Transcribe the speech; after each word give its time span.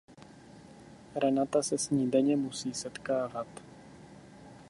Renata 1.15 1.61
se 1.63 1.77
s 1.77 1.89
ní 1.91 2.11
denně 2.11 2.37
musí 2.37 2.73
setkávat. 2.73 3.47